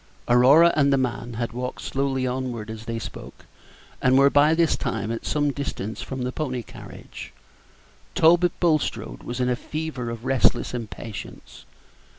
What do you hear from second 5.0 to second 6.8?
at some distance from the pony